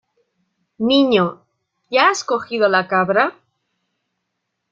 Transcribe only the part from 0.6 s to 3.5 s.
Niño, ¿ya has cogido la cabra?